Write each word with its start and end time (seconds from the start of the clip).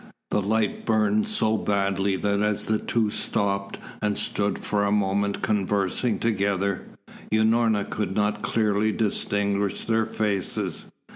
The 0.31 0.41
light 0.41 0.83
burned 0.83 1.27
so 1.27 1.57
badly 1.57 2.15
that 2.15 2.41
as 2.41 2.65
the 2.65 2.79
two 2.79 3.11
stopped 3.11 3.79
and 4.01 4.17
stood 4.17 4.57
for 4.57 4.83
a 4.83 4.91
moment 4.91 5.43
conversing 5.43 6.17
together, 6.17 6.83
Unorna 7.31 7.85
could 7.87 8.15
not 8.15 8.41
clearly 8.41 8.91
distinguish 8.91 9.81
their 9.81 10.07
faces. 10.07 10.87